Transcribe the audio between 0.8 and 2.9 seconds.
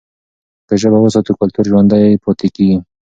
ژبه وساتو، کلتور ژوندي پاتې کېږي.